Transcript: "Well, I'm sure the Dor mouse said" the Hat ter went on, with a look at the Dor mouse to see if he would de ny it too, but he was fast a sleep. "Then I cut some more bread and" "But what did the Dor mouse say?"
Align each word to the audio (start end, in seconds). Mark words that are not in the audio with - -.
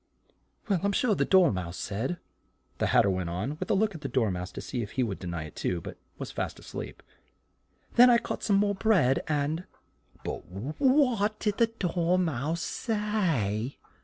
"Well, 0.67 0.79
I'm 0.81 0.93
sure 0.93 1.13
the 1.13 1.25
Dor 1.25 1.51
mouse 1.51 1.77
said" 1.77 2.17
the 2.79 2.87
Hat 2.87 3.03
ter 3.03 3.09
went 3.11 3.29
on, 3.29 3.57
with 3.59 3.69
a 3.69 3.75
look 3.75 3.93
at 3.93 4.01
the 4.01 4.07
Dor 4.09 4.31
mouse 4.31 4.51
to 4.53 4.59
see 4.59 4.81
if 4.81 4.93
he 4.93 5.03
would 5.03 5.19
de 5.19 5.27
ny 5.27 5.43
it 5.43 5.55
too, 5.55 5.79
but 5.79 5.93
he 6.15 6.17
was 6.17 6.31
fast 6.31 6.57
a 6.57 6.63
sleep. 6.63 7.03
"Then 7.97 8.09
I 8.09 8.17
cut 8.17 8.41
some 8.41 8.55
more 8.55 8.73
bread 8.73 9.21
and" 9.27 9.65
"But 10.25 10.45
what 10.47 11.37
did 11.39 11.59
the 11.59 11.67
Dor 11.67 12.17
mouse 12.17 12.63
say?" 12.63 13.77